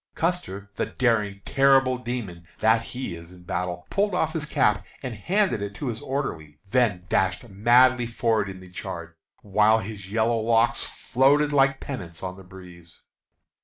Custer, 0.15 0.71
the 0.77 0.87
daring, 0.87 1.41
terrible 1.45 1.99
demon 1.99 2.47
that 2.57 2.81
he 2.81 3.13
is 3.13 3.31
in 3.31 3.43
battle, 3.43 3.85
pulled 3.91 4.15
off 4.15 4.33
his 4.33 4.47
cap 4.47 4.83
and 5.03 5.13
handed 5.13 5.61
it 5.61 5.75
to 5.75 5.89
his 5.89 6.01
orderly, 6.01 6.57
then 6.71 7.05
dashed 7.07 7.47
madly 7.47 8.07
forward 8.07 8.49
in 8.49 8.61
the 8.61 8.71
charge, 8.71 9.11
while 9.43 9.77
his 9.77 10.11
yellow 10.11 10.39
locks 10.39 10.83
floated 10.85 11.53
like 11.53 11.79
pennants 11.79 12.23
on 12.23 12.35
the 12.35 12.43
breeze. 12.43 13.03